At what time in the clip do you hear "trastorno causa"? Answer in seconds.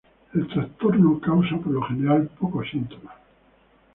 0.47-1.57